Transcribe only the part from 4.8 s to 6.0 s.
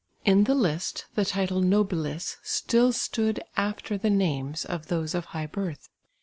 those of high birth.